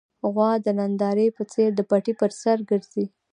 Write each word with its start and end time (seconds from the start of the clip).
غوا 0.33 0.51
د 0.65 0.67
نندارې 0.79 1.27
په 1.37 1.43
څېر 1.51 1.69
د 1.75 1.81
پټي 1.89 2.13
پر 2.19 2.31
سر 2.41 2.57
ګرځي. 2.69 3.05